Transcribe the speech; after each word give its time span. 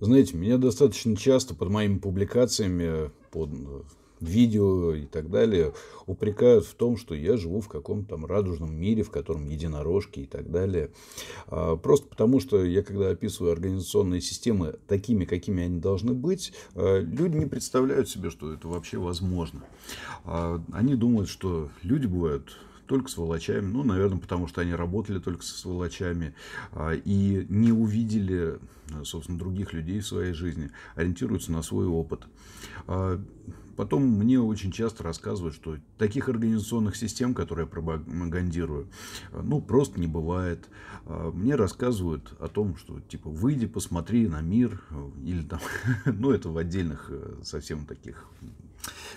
Знаете, 0.00 0.36
меня 0.36 0.56
достаточно 0.58 1.16
часто 1.16 1.54
под 1.54 1.68
моими 1.68 1.98
публикациями, 1.98 3.10
под 3.30 3.50
э, 3.52 3.82
видео 4.20 4.94
и 4.94 5.06
так 5.06 5.30
далее 5.30 5.72
упрекают 6.06 6.66
в 6.66 6.74
том, 6.74 6.96
что 6.96 7.14
я 7.14 7.36
живу 7.36 7.60
в 7.60 7.68
каком-то 7.68 8.10
там 8.10 8.26
радужном 8.26 8.74
мире, 8.74 9.02
в 9.02 9.10
котором 9.10 9.46
единорожки 9.46 10.20
и 10.20 10.26
так 10.26 10.50
далее. 10.50 10.90
А, 11.46 11.76
просто 11.76 12.08
потому, 12.08 12.40
что 12.40 12.64
я, 12.64 12.82
когда 12.82 13.10
описываю 13.10 13.52
организационные 13.52 14.20
системы 14.20 14.76
такими, 14.86 15.24
какими 15.24 15.64
они 15.64 15.80
должны 15.80 16.12
быть, 16.12 16.52
а, 16.74 17.00
люди 17.00 17.36
не 17.36 17.46
представляют 17.46 18.08
себе, 18.08 18.30
что 18.30 18.52
это 18.52 18.68
вообще 18.68 18.98
возможно. 18.98 19.64
А, 20.24 20.62
они 20.72 20.94
думают, 20.94 21.28
что 21.28 21.70
люди 21.82 22.06
бывают 22.06 22.56
только 22.90 23.08
сволочами. 23.08 23.66
Ну, 23.66 23.84
наверное, 23.84 24.18
потому 24.18 24.48
что 24.48 24.62
они 24.62 24.74
работали 24.74 25.20
только 25.20 25.44
со 25.44 25.56
сволочами 25.56 26.34
а, 26.72 26.90
и 26.92 27.46
не 27.48 27.70
увидели, 27.70 28.58
собственно, 29.04 29.38
других 29.38 29.72
людей 29.72 30.00
в 30.00 30.06
своей 30.08 30.32
жизни, 30.32 30.70
ориентируются 30.96 31.52
на 31.52 31.62
свой 31.62 31.86
опыт. 31.86 32.26
Потом 33.76 34.02
мне 34.02 34.40
очень 34.40 34.72
часто 34.72 35.02
рассказывают, 35.02 35.54
что 35.54 35.78
таких 35.98 36.28
организационных 36.28 36.96
систем, 36.96 37.34
которые 37.34 37.64
я 37.64 37.70
пропагандирую, 37.70 38.88
ну, 39.32 39.60
просто 39.60 40.00
не 40.00 40.06
бывает. 40.06 40.68
А, 41.06 41.30
мне 41.30 41.54
рассказывают 41.54 42.34
о 42.40 42.48
том, 42.48 42.76
что, 42.76 43.00
типа, 43.00 43.30
выйди, 43.30 43.66
посмотри 43.66 44.28
на 44.28 44.40
мир, 44.40 44.82
или 45.24 45.42
там, 45.42 45.60
ну, 46.04 46.30
это 46.30 46.48
в 46.48 46.58
отдельных 46.58 47.06
э, 47.10 47.36
совсем 47.42 47.86
таких 47.86 48.26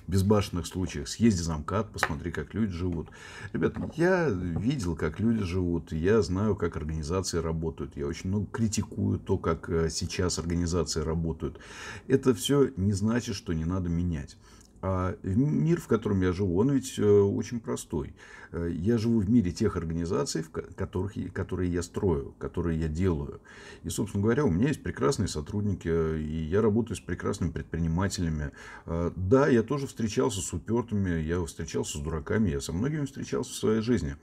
безбашенных 0.07 0.67
случаях. 0.67 1.07
Съезди 1.07 1.41
за 1.41 1.57
МКАД, 1.57 1.91
посмотри, 1.91 2.31
как 2.31 2.54
люди 2.54 2.73
живут. 2.73 3.09
Ребят, 3.54 3.76
я 3.95 4.29
видел, 4.29 4.95
как 4.95 5.20
люди 5.20 5.43
живут. 5.43 5.91
Я 5.91 6.21
знаю, 6.21 6.55
как 6.55 6.76
организации 6.77 7.38
работают. 7.38 7.95
Я 7.95 8.07
очень 8.07 8.29
много 8.29 8.48
критикую 8.51 9.20
то, 9.20 9.38
как 9.38 9.70
э, 9.70 9.90
сейчас 9.90 10.40
организации 10.40 11.01
работают. 11.01 11.59
Это 12.07 12.34
все 12.34 12.71
не 12.76 12.93
значит, 12.93 13.35
что 13.35 13.54
не 13.54 13.65
надо 13.65 13.90
менять. 13.90 14.37
А 14.85 15.15
мир, 15.23 15.79
в 15.79 15.87
котором 15.87 16.21
я 16.23 16.34
живу, 16.34 16.59
он 16.59 16.71
ведь 16.71 16.99
э, 16.99 17.03
очень 17.03 17.62
простой. 17.62 18.13
Э, 18.51 18.70
я 18.70 18.98
живу 18.98 19.21
в 19.21 19.29
мире 19.29 19.53
тех 19.53 19.77
организаций, 19.77 20.43
в 20.43 20.51
которых, 20.51 21.13
которые 21.31 21.71
я 21.71 21.81
строю, 21.81 22.35
которые 22.37 22.77
я 22.81 22.90
делаю. 22.90 23.40
И, 23.84 23.90
собственно 23.90 24.21
говоря, 24.21 24.43
у 24.43 24.51
меня 24.51 24.67
есть 24.67 24.84
прекрасные 24.84 25.29
сотрудники, 25.29 25.87
и 25.87 26.43
я 26.43 26.62
работаю 26.62 26.98
с 26.98 26.99
прекрасными 26.99 27.51
предпринимателями. 27.51 28.51
Э, 28.85 29.12
да, 29.15 29.48
я 29.48 29.63
тоже 29.63 29.87
встречался 29.87 30.41
с 30.41 30.51
упертыми, 30.51 31.21
я 31.21 31.41
встречался 31.45 31.97
с 31.97 32.01
дураками, 32.01 32.49
я 32.49 32.59
со 32.59 32.73
многими 32.73 33.05
встречался 33.05 33.53
в 33.53 33.55
своей 33.55 33.81
жизни. 33.81 34.18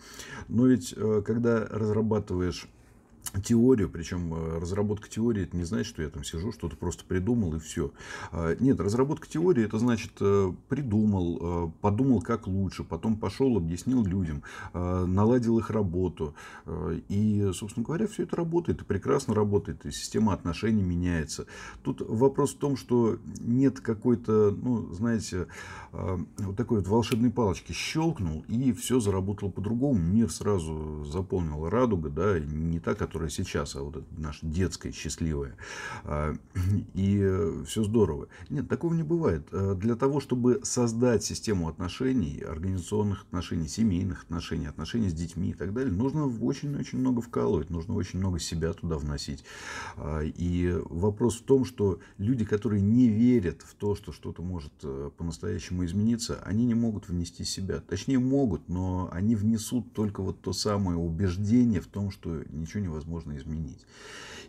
Но 0.48 0.66
ведь, 0.66 0.94
когда 1.24 1.66
разрабатываешь 1.70 2.68
теорию, 3.44 3.88
причем 3.88 4.34
э, 4.34 4.58
разработка 4.58 5.08
теории, 5.08 5.44
это 5.44 5.56
не 5.56 5.64
значит, 5.64 5.86
что 5.86 6.02
я 6.02 6.08
там 6.08 6.24
сижу, 6.24 6.52
что-то 6.52 6.76
просто 6.76 7.04
придумал 7.04 7.54
и 7.54 7.58
все. 7.58 7.92
А, 8.32 8.56
нет, 8.58 8.80
разработка 8.80 9.28
теории, 9.28 9.64
это 9.64 9.78
значит 9.78 10.12
э, 10.20 10.52
придумал, 10.68 11.38
э, 11.40 11.70
подумал, 11.80 12.22
как 12.22 12.46
лучше, 12.46 12.82
потом 12.82 13.16
пошел, 13.16 13.56
объяснил 13.56 14.04
людям, 14.04 14.42
наладил 14.72 15.58
их 15.58 15.70
работу. 15.70 16.34
И, 17.08 17.50
собственно 17.54 17.84
говоря, 17.84 18.06
все 18.06 18.24
это 18.24 18.36
работает, 18.36 18.82
и 18.82 18.84
прекрасно 18.84 19.34
работает, 19.34 19.84
и 19.86 19.90
система 19.90 20.32
отношений 20.32 20.82
меняется. 20.82 21.46
Тут 21.82 22.00
вопрос 22.00 22.54
в 22.54 22.58
том, 22.58 22.76
что 22.76 23.18
нет 23.40 23.80
какой-то, 23.80 24.50
ну, 24.50 24.92
знаете, 24.92 25.46
вот 25.92 26.56
такой 26.56 26.78
вот 26.78 26.88
волшебной 26.88 27.30
палочки 27.30 27.72
щелкнул, 27.72 28.44
и 28.48 28.72
все 28.72 29.00
заработало 29.00 29.50
по-другому, 29.50 29.98
мир 29.98 30.30
сразу 30.30 31.04
заполнил 31.04 31.68
радуга, 31.68 32.10
да, 32.10 32.38
не 32.38 32.80
та, 32.80 32.94
которая 32.94 33.09
которая 33.10 33.28
сейчас, 33.28 33.74
а 33.74 33.82
вот 33.82 33.96
это 33.96 34.06
детская, 34.42 34.92
счастливая. 34.92 35.56
И 36.94 37.62
все 37.66 37.82
здорово. 37.82 38.28
Нет, 38.50 38.68
такого 38.68 38.94
не 38.94 39.02
бывает. 39.02 39.48
А, 39.50 39.74
для 39.74 39.96
того, 39.96 40.20
чтобы 40.20 40.60
создать 40.62 41.24
систему 41.24 41.68
отношений, 41.68 42.40
организационных 42.40 43.22
отношений, 43.22 43.66
семейных 43.66 44.22
отношений, 44.22 44.66
отношений 44.66 45.08
с 45.08 45.12
детьми 45.12 45.50
и 45.50 45.54
так 45.54 45.72
далее, 45.72 45.92
нужно 45.92 46.26
очень-очень 46.26 46.98
много 46.98 47.20
вкалывать, 47.20 47.68
нужно 47.68 47.94
очень 47.94 48.20
много 48.20 48.38
себя 48.38 48.72
туда 48.74 48.96
вносить. 48.96 49.42
А, 49.96 50.20
и 50.22 50.80
вопрос 50.84 51.40
в 51.40 51.42
том, 51.42 51.64
что 51.64 51.98
люди, 52.16 52.44
которые 52.44 52.80
не 52.80 53.08
верят 53.08 53.62
в 53.62 53.74
то, 53.74 53.96
что 53.96 54.12
что-то 54.12 54.42
может 54.42 54.72
э, 54.84 55.10
по-настоящему 55.16 55.84
измениться, 55.84 56.40
они 56.44 56.64
не 56.64 56.74
могут 56.74 57.08
внести 57.08 57.42
себя. 57.42 57.80
Точнее, 57.80 58.20
могут, 58.20 58.68
но 58.68 59.08
они 59.12 59.34
внесут 59.34 59.92
только 59.94 60.22
вот 60.22 60.40
то 60.40 60.52
самое 60.52 60.96
убеждение 60.96 61.80
в 61.80 61.88
том, 61.88 62.12
что 62.12 62.44
ничего 62.50 62.84
невозможно 62.84 62.99
можно 63.04 63.36
изменить. 63.36 63.86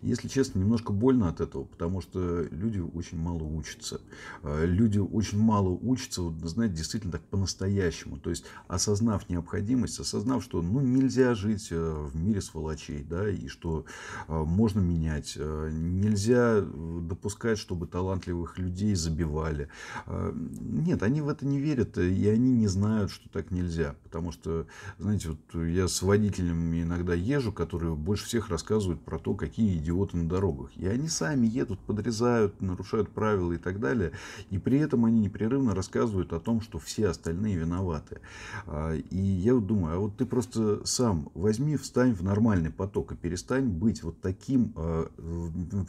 Если 0.02 0.28
честно, 0.28 0.60
немножко 0.60 0.92
больно 0.92 1.30
от 1.30 1.42
этого, 1.42 1.66
потому 1.66 2.02
что 2.02 2.48
люди 2.50 2.80
очень 2.80 3.20
мало 3.20 3.44
учатся. 3.44 4.02
А, 4.42 4.66
люди 4.66 4.98
очень 4.98 5.38
мало 5.38 5.70
учатся, 5.70 6.24
вот, 6.24 6.34
знаете, 6.50 6.76
действительно 6.76 7.12
так 7.12 7.22
по-настоящему. 7.22 8.18
То 8.18 8.32
есть, 8.32 8.46
осознав 8.68 9.30
необходимость, 9.30 10.00
осознав, 10.00 10.44
что 10.44 10.62
ну, 10.64 10.82
нельзя 10.82 11.36
жить 11.36 11.68
э, 11.70 12.08
в 12.12 12.16
мире 12.16 12.42
сволочей, 12.42 13.04
да, 13.04 13.30
и 13.30 13.48
что 13.48 13.86
а, 14.28 14.44
можно 14.44 14.80
менять. 14.80 15.38
Нельзя 15.38 16.62
допускать, 16.62 17.60
чтобы 17.60 17.86
талантливых 17.86 18.58
людей 18.58 18.96
забивали. 18.96 19.70
Нет, 20.08 21.04
они 21.04 21.22
в 21.22 21.30
это 21.30 21.46
не 21.46 21.60
верят, 21.60 21.98
и 21.98 22.28
они 22.28 22.52
не 22.52 22.68
знают, 22.68 23.12
что 23.12 23.30
так 23.30 23.52
нельзя. 23.52 23.96
Потому 24.04 24.32
что, 24.32 24.66
знаете, 24.98 25.30
вот 25.30 25.64
я 25.64 25.88
с 25.88 26.02
водителями 26.02 26.82
иногда 26.84 27.14
езжу, 27.14 27.52
которые 27.52 27.96
больше 27.96 28.26
всех 28.26 28.41
рассказывают 28.50 29.02
про 29.02 29.20
то, 29.20 29.34
какие 29.34 29.78
идиоты 29.78 30.18
на 30.18 30.28
дорогах. 30.28 30.72
И 30.76 30.86
они 30.88 31.08
сами 31.08 31.48
едут, 31.48 31.80
подрезают, 31.80 32.62
нарушают 32.62 33.10
правила 33.10 33.54
и 33.54 33.58
так 33.58 33.80
далее. 33.80 34.12
И 34.50 34.58
при 34.58 34.80
этом 34.80 35.06
они 35.06 35.20
непрерывно 35.20 35.76
рассказывают 35.76 36.34
о 36.34 36.40
том, 36.40 36.62
что 36.62 36.80
все 36.80 37.08
остальные 37.08 37.58
виноваты. 37.58 38.20
А, 38.66 38.94
и 38.96 39.18
я 39.18 39.56
вот 39.56 39.68
думаю, 39.68 39.96
а 39.96 40.00
вот 40.00 40.18
ты 40.18 40.26
просто 40.26 40.86
сам 40.86 41.30
возьми, 41.34 41.78
встань 41.78 42.14
в 42.14 42.24
нормальный 42.24 42.72
поток 42.72 43.12
и 43.12 43.16
перестань 43.16 43.68
быть 43.68 44.04
вот 44.04 44.22
таким, 44.22 44.74
а, 44.76 45.10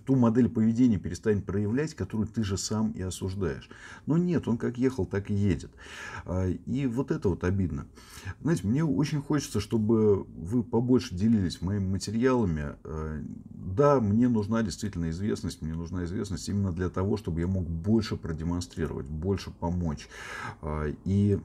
ту 0.04 0.16
модель 0.16 0.48
поведения 0.48 0.98
перестань 0.98 1.42
проявлять, 1.42 1.94
которую 1.94 2.28
ты 2.28 2.44
же 2.44 2.56
сам 2.56 2.92
и 2.92 3.02
осуждаешь. 3.02 3.68
Но 4.06 4.16
нет, 4.16 4.48
он 4.48 4.58
как 4.58 4.78
ехал, 4.78 5.06
так 5.06 5.30
и 5.30 5.34
едет. 5.34 5.70
А, 6.24 6.48
и 6.48 6.86
вот 6.86 7.10
это 7.10 7.28
вот 7.28 7.44
обидно. 7.44 7.86
Знаете, 8.40 8.66
мне 8.66 8.84
очень 8.84 9.20
хочется, 9.20 9.60
чтобы 9.60 10.24
вы 10.24 10.62
побольше 10.62 11.14
делились 11.14 11.60
моими 11.60 11.84
материалами. 12.46 12.76
Э, 12.84 13.22
да, 13.50 14.00
мне 14.00 14.28
нужна 14.28 14.62
действительно 14.62 15.10
известность, 15.10 15.62
мне 15.62 15.74
нужна 15.74 16.04
известность 16.04 16.48
именно 16.48 16.72
для 16.72 16.88
того, 16.88 17.16
чтобы 17.16 17.40
я 17.40 17.46
мог 17.46 17.68
больше 17.68 18.16
продемонстрировать, 18.16 19.06
больше 19.06 19.50
помочь. 19.50 20.08
Э, 20.62 20.92
и 21.04 21.40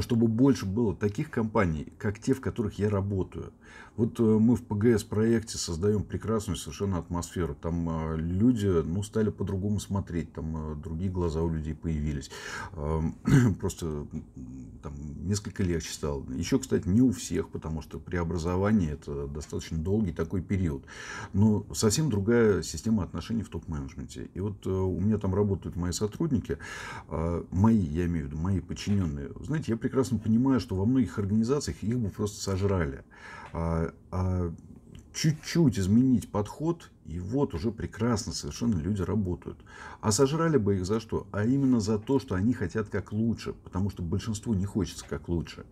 чтобы 0.00 0.28
больше 0.28 0.66
было 0.66 0.94
таких 0.94 1.30
компаний, 1.30 1.92
как 1.98 2.18
те, 2.18 2.34
в 2.34 2.40
которых 2.40 2.78
я 2.78 2.88
работаю. 2.88 3.52
Вот 3.96 4.18
э, 4.20 4.22
мы 4.22 4.56
в 4.56 4.62
ПГС 4.62 5.04
проекте 5.04 5.58
создаем 5.58 6.02
прекрасную 6.02 6.56
совершенно 6.56 6.98
атмосферу. 6.98 7.54
Там 7.54 7.88
э, 7.90 8.16
люди 8.16 8.66
ну, 8.66 9.02
стали 9.02 9.30
по-другому 9.30 9.80
смотреть, 9.80 10.32
там 10.32 10.72
э, 10.72 10.74
другие 10.76 11.10
глаза 11.10 11.42
у 11.42 11.50
людей 11.50 11.74
появились. 11.74 12.30
Эм, 12.72 13.14
просто 13.60 14.06
там, 14.82 14.94
несколько 15.26 15.62
легче 15.62 15.92
стало. 15.92 16.24
Еще, 16.32 16.58
кстати, 16.58 16.88
не 16.88 17.02
у 17.02 17.12
всех, 17.12 17.50
потому 17.50 17.82
что 17.82 17.98
преобразование 17.98 18.92
это 18.92 19.26
достаточно 19.26 19.76
долгий 19.76 20.12
такой 20.12 20.40
период. 20.40 20.84
Но 21.34 21.66
совсем 21.74 22.08
другая 22.08 22.62
система 22.62 23.02
отношений 23.02 23.42
в 23.42 23.50
топ-менеджменте. 23.50 24.30
И 24.32 24.40
вот 24.40 24.66
у 24.66 24.98
меня 25.00 25.18
там 25.18 25.34
работают 25.34 25.76
мои 25.76 25.92
сотрудники, 25.92 26.58
мои, 27.50 27.78
я 27.78 28.06
имею 28.06 28.26
в 28.26 28.28
виду, 28.30 28.40
мои 28.40 28.60
подчиненные. 28.60 29.30
Знаете, 29.40 29.72
я 29.72 29.76
прекрасно 29.82 30.18
понимаю, 30.18 30.60
что 30.60 30.76
во 30.76 30.86
многих 30.86 31.18
организациях 31.18 31.82
их 31.82 31.98
бы 31.98 32.08
просто 32.08 32.40
сожрали. 32.40 33.04
А, 33.52 33.92
а 34.10 34.54
чуть-чуть 35.12 35.78
изменить 35.78 36.30
подход, 36.30 36.90
и 37.04 37.18
вот 37.18 37.52
уже 37.52 37.70
прекрасно 37.72 38.32
совершенно 38.32 38.76
люди 38.76 39.02
работают. 39.02 39.58
А 40.00 40.12
сожрали 40.12 40.56
бы 40.56 40.76
их 40.76 40.86
за 40.86 41.00
что? 41.00 41.26
А 41.32 41.44
именно 41.44 41.80
за 41.80 41.98
то, 41.98 42.18
что 42.20 42.36
они 42.36 42.54
хотят 42.54 42.88
как 42.88 43.12
лучше, 43.12 43.52
потому 43.52 43.90
что 43.90 44.02
большинству 44.02 44.54
не 44.54 44.64
хочется 44.64 45.04
как 45.04 45.28
лучше. 45.28 45.66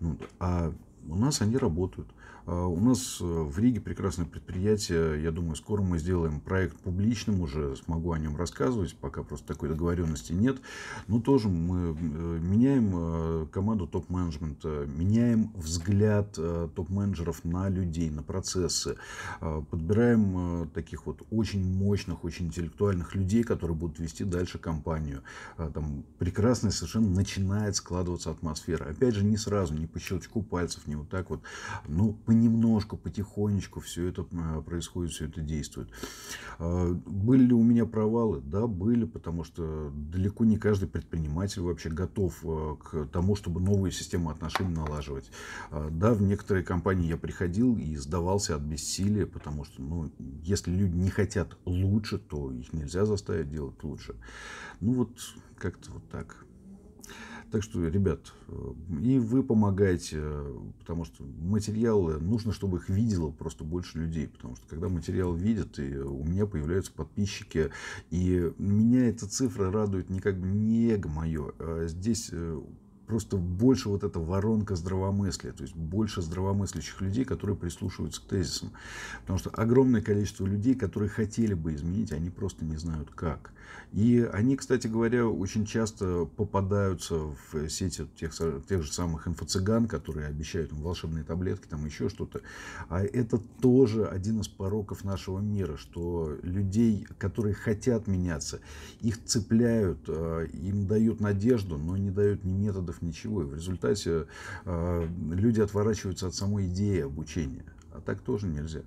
Ну, 0.00 0.16
а 0.40 0.72
у 1.08 1.16
нас 1.16 1.40
они 1.40 1.56
работают. 1.56 2.08
А, 2.46 2.66
у 2.66 2.80
нас 2.80 3.18
э, 3.20 3.24
в 3.24 3.58
Риге 3.58 3.80
прекрасное 3.80 4.26
предприятие. 4.26 5.22
Я 5.22 5.30
думаю, 5.30 5.56
скоро 5.56 5.82
мы 5.82 5.98
сделаем 5.98 6.40
проект 6.40 6.76
публичным 6.78 7.40
уже. 7.40 7.76
Смогу 7.76 8.12
о 8.12 8.18
нем 8.18 8.36
рассказывать. 8.36 8.96
Пока 8.96 9.22
просто 9.22 9.46
такой 9.46 9.68
договоренности 9.68 10.32
нет. 10.32 10.58
Но 11.06 11.20
тоже 11.20 11.48
мы 11.48 11.90
э, 11.90 12.38
меняем 12.40 12.90
э, 12.94 13.46
команду 13.52 13.86
топ-менеджмента. 13.86 14.86
Меняем 14.86 15.52
взгляд 15.54 16.38
топ-менеджеров 16.74 17.44
на 17.44 17.68
людей, 17.68 18.10
на 18.10 18.22
процессы. 18.22 18.96
Подбираем 19.40 20.68
таких 20.70 21.06
вот 21.06 21.22
очень 21.30 21.64
мощных, 21.64 22.24
очень 22.24 22.46
интеллектуальных 22.46 23.14
людей, 23.14 23.42
которые 23.42 23.76
будут 23.76 23.98
вести 23.98 24.24
дальше 24.24 24.58
компанию. 24.58 25.22
Там 25.56 26.04
прекрасная 26.18 26.70
совершенно 26.70 27.10
начинает 27.10 27.76
складываться 27.76 28.30
атмосфера. 28.30 28.84
Опять 28.84 29.14
же, 29.14 29.24
не 29.24 29.36
сразу, 29.36 29.74
не 29.74 29.86
по 29.86 29.98
щелчку 29.98 30.42
пальцев, 30.42 30.86
не 30.90 30.96
вот 30.96 31.08
так 31.08 31.30
вот. 31.30 31.40
Но 31.88 32.04
ну, 32.04 32.12
понемножку, 32.12 32.96
потихонечку 32.96 33.80
все 33.80 34.08
это 34.08 34.26
э, 34.30 34.62
происходит, 34.62 35.12
все 35.12 35.26
это 35.26 35.40
действует. 35.40 35.88
А, 36.58 36.92
были 36.92 37.44
ли 37.44 37.54
у 37.54 37.62
меня 37.62 37.86
провалы? 37.86 38.40
Да, 38.40 38.66
были, 38.66 39.04
потому 39.04 39.44
что 39.44 39.90
далеко 39.94 40.44
не 40.44 40.58
каждый 40.58 40.88
предприниматель 40.88 41.62
вообще 41.62 41.88
готов 41.90 42.38
э, 42.42 42.76
к 42.82 43.06
тому, 43.06 43.36
чтобы 43.36 43.60
новую 43.60 43.92
систему 43.92 44.30
отношений 44.30 44.74
налаживать. 44.74 45.30
А, 45.70 45.88
да, 45.90 46.12
в 46.12 46.22
некоторые 46.22 46.64
компании 46.64 47.08
я 47.08 47.16
приходил 47.16 47.78
и 47.78 47.96
сдавался 47.96 48.56
от 48.56 48.62
бессилия, 48.62 49.26
потому 49.26 49.64
что, 49.64 49.80
ну, 49.80 50.12
если 50.42 50.70
люди 50.70 50.96
не 50.96 51.10
хотят 51.10 51.56
лучше, 51.64 52.18
то 52.18 52.50
их 52.52 52.72
нельзя 52.72 53.06
заставить 53.06 53.50
делать 53.50 53.82
лучше. 53.84 54.16
Ну, 54.80 54.92
вот 54.94 55.10
как-то 55.56 55.92
вот 55.92 56.08
так. 56.10 56.44
Так 57.50 57.64
что, 57.64 57.84
ребят, 57.86 58.32
э, 58.48 58.72
и 59.02 59.18
вы 59.18 59.42
помогаете, 59.42 60.22
потому 60.78 61.04
что 61.04 61.24
материалы, 61.24 62.18
нужно, 62.20 62.52
чтобы 62.52 62.78
их 62.78 62.88
видело 62.88 63.30
просто 63.30 63.64
больше 63.64 63.98
людей. 63.98 64.28
Потому 64.28 64.54
что, 64.56 64.66
когда 64.68 64.88
материал 64.88 65.34
видят, 65.34 65.78
и 65.78 65.96
у 65.98 66.24
меня 66.24 66.46
появляются 66.46 66.92
подписчики, 66.92 67.70
и 68.10 68.52
меня 68.58 69.08
эта 69.08 69.28
цифра 69.28 69.72
радует 69.72 70.10
не 70.10 70.20
как 70.20 70.38
бы 70.38 70.46
не 70.46 70.90
эго 70.90 71.08
мое. 71.08 71.52
А 71.58 71.86
здесь 71.86 72.28
э, 72.32 72.60
просто 73.10 73.36
больше 73.36 73.88
вот 73.88 74.04
эта 74.04 74.20
воронка 74.20 74.76
здравомыслия, 74.76 75.50
то 75.50 75.64
есть 75.64 75.74
больше 75.74 76.22
здравомыслящих 76.22 77.00
людей, 77.00 77.24
которые 77.24 77.56
прислушиваются 77.56 78.20
к 78.20 78.24
тезисам. 78.26 78.70
Потому 79.22 79.36
что 79.40 79.50
огромное 79.50 80.00
количество 80.00 80.46
людей, 80.46 80.76
которые 80.76 81.08
хотели 81.08 81.54
бы 81.54 81.74
изменить, 81.74 82.12
они 82.12 82.30
просто 82.30 82.64
не 82.64 82.76
знают 82.76 83.10
как. 83.10 83.50
И 83.92 84.28
они, 84.32 84.56
кстати 84.56 84.86
говоря, 84.86 85.26
очень 85.26 85.66
часто 85.66 86.24
попадаются 86.36 87.14
в 87.52 87.68
сети 87.68 88.06
тех, 88.14 88.32
тех 88.68 88.82
же 88.84 88.92
самых 88.92 89.26
инфо-цыган, 89.26 89.88
которые 89.88 90.28
обещают 90.28 90.72
им 90.72 90.80
волшебные 90.82 91.24
таблетки, 91.24 91.66
там 91.66 91.84
еще 91.84 92.08
что-то. 92.08 92.42
А 92.88 93.02
это 93.02 93.38
тоже 93.60 94.06
один 94.06 94.40
из 94.40 94.48
пороков 94.48 95.02
нашего 95.02 95.40
мира, 95.40 95.76
что 95.76 96.36
людей, 96.42 97.06
которые 97.18 97.54
хотят 97.54 98.06
меняться, 98.06 98.60
их 99.00 99.24
цепляют, 99.24 99.98
а, 100.06 100.44
им 100.44 100.86
дают 100.86 101.20
надежду, 101.20 101.76
но 101.76 101.96
не 101.96 102.10
дают 102.10 102.44
ни 102.44 102.52
методов, 102.52 102.99
ничего. 103.02 103.42
И 103.42 103.46
в 103.46 103.54
результате 103.54 104.26
а, 104.64 105.06
люди 105.30 105.60
отворачиваются 105.60 106.26
от 106.26 106.34
самой 106.34 106.66
идеи 106.66 107.00
обучения. 107.00 107.64
А 107.92 108.00
так 108.00 108.20
тоже 108.20 108.46
нельзя. 108.46 108.82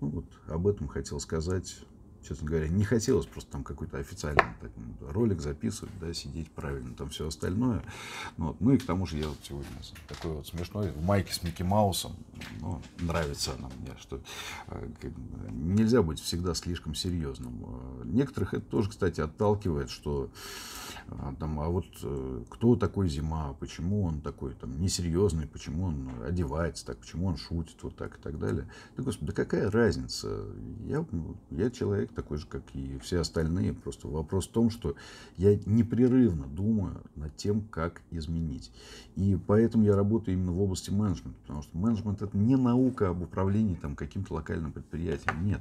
Ну, 0.00 0.08
вот 0.08 0.26
об 0.46 0.66
этом 0.66 0.88
хотел 0.88 1.20
сказать 1.20 1.84
честно 2.28 2.46
говоря, 2.46 2.68
не 2.68 2.84
хотелось 2.84 3.26
просто 3.26 3.50
там 3.52 3.64
какой-то 3.64 3.98
официальный 3.98 4.42
так, 4.60 4.70
ролик 5.00 5.40
записывать, 5.40 5.92
да, 5.98 6.12
сидеть 6.12 6.50
правильно, 6.50 6.94
там 6.94 7.08
все 7.10 7.28
остальное. 7.28 7.82
Ну, 8.36 8.48
вот. 8.48 8.60
ну 8.60 8.72
и 8.72 8.78
к 8.78 8.84
тому 8.84 9.06
же 9.06 9.18
я 9.18 9.28
вот 9.28 9.38
сегодня 9.42 9.70
такой 10.08 10.32
вот 10.32 10.46
смешной, 10.46 10.90
в 10.90 11.02
майке 11.02 11.32
с 11.32 11.42
Микки 11.42 11.62
Маусом, 11.62 12.16
ну, 12.60 12.82
нравится 12.98 13.54
она 13.58 13.68
мне, 13.78 13.96
что 13.98 14.20
э, 14.68 14.88
нельзя 15.50 16.02
быть 16.02 16.20
всегда 16.20 16.54
слишком 16.54 16.94
серьезным. 16.94 17.64
Э, 17.66 18.02
некоторых 18.04 18.54
это 18.54 18.64
тоже, 18.66 18.90
кстати, 18.90 19.20
отталкивает, 19.20 19.90
что 19.90 20.30
э, 21.08 21.34
там, 21.38 21.60
а 21.60 21.68
вот 21.68 21.86
кто 22.48 22.76
такой 22.76 23.08
Зима, 23.08 23.54
почему 23.60 24.04
он 24.04 24.20
такой 24.20 24.54
там 24.54 24.80
несерьезный, 24.80 25.46
почему 25.46 25.84
он 25.84 26.08
одевается 26.24 26.86
так, 26.86 26.98
почему 26.98 27.26
он 27.26 27.36
шутит 27.36 27.76
вот 27.82 27.96
так 27.96 28.18
и 28.18 28.20
так 28.20 28.38
далее. 28.38 28.68
Да, 28.96 29.02
господи, 29.02 29.32
да 29.32 29.32
какая 29.32 29.70
разница? 29.70 30.46
Я, 30.84 31.04
я 31.50 31.70
человек 31.70 32.12
такой 32.12 32.38
же, 32.38 32.46
как 32.46 32.62
и 32.74 32.98
все 32.98 33.20
остальные. 33.20 33.74
Просто 33.74 34.08
вопрос 34.08 34.48
в 34.48 34.52
том, 34.52 34.70
что 34.70 34.94
я 35.36 35.56
непрерывно 35.66 36.46
думаю 36.46 37.02
над 37.14 37.36
тем, 37.36 37.62
как 37.62 38.02
изменить. 38.10 38.70
И 39.16 39.38
поэтому 39.46 39.84
я 39.84 39.96
работаю 39.96 40.36
именно 40.36 40.52
в 40.52 40.60
области 40.60 40.90
менеджмента. 40.90 41.38
Потому 41.42 41.62
что 41.62 41.76
менеджмент 41.76 42.22
это 42.22 42.36
не 42.36 42.56
наука 42.56 43.10
об 43.10 43.22
управлении 43.22 43.74
там, 43.74 43.96
каким-то 43.96 44.34
локальным 44.34 44.72
предприятием. 44.72 45.44
Нет. 45.44 45.60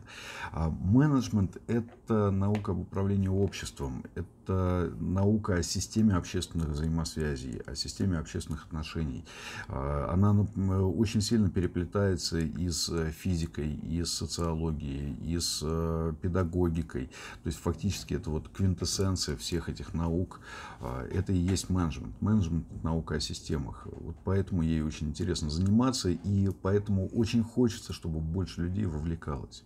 А 0.52 0.70
менеджмент 0.70 1.58
это 1.68 2.32
наука 2.32 2.72
об 2.72 2.80
управлении 2.80 3.28
обществом. 3.28 4.04
Это 4.16 4.94
наука 5.00 5.37
о 5.46 5.64
системе 5.64 6.16
общественных 6.16 6.70
взаимосвязей, 6.70 7.62
о 7.66 7.76
системе 7.76 8.18
общественных 8.18 8.66
отношений. 8.66 9.26
А, 9.68 10.10
она 10.12 10.34
ну, 10.34 10.92
очень 10.92 11.22
сильно 11.22 11.50
переплетается 11.50 12.40
и 12.40 12.70
с 12.70 13.12
физикой, 13.12 13.76
и 13.76 14.04
с 14.04 14.14
социологией, 14.14 15.16
и 15.24 15.40
с 15.40 15.60
э, 15.64 16.14
педагогикой. 16.22 17.08
То 17.44 17.48
есть 17.48 17.60
фактически 17.60 18.16
это 18.16 18.30
вот 18.30 18.50
квинтэссенция 18.50 19.38
всех 19.38 19.70
этих 19.70 19.94
наук. 19.94 20.40
А, 20.82 21.06
это 21.08 21.34
и 21.34 21.38
есть 21.38 21.70
менеджмент. 21.70 22.20
Менеджмент– 22.22 22.66
наука 22.84 23.16
о 23.16 23.20
системах. 23.20 23.86
Вот 23.86 24.16
поэтому 24.24 24.62
ей 24.62 24.82
очень 24.82 25.10
интересно 25.10 25.50
заниматься, 25.50 26.10
и 26.10 26.50
поэтому 26.62 27.08
очень 27.10 27.44
хочется, 27.44 27.94
чтобы 27.94 28.20
больше 28.20 28.62
людей 28.62 28.86
вовлекалось. 28.86 29.64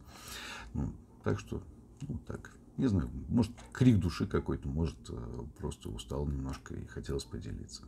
Ну, 0.73 0.93
так 1.23 1.39
что, 1.39 1.61
ну 2.07 2.19
так. 2.27 2.51
Не 2.81 2.87
знаю, 2.87 3.11
может, 3.27 3.51
крик 3.73 3.99
души 3.99 4.25
какой-то, 4.25 4.67
может, 4.67 4.97
э, 5.07 5.43
просто 5.59 5.87
устал 5.89 6.25
немножко 6.25 6.73
и 6.73 6.87
хотелось 6.87 7.25
поделиться. 7.25 7.83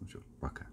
Ну, 0.00 0.06
все, 0.06 0.22
пока. 0.40 0.66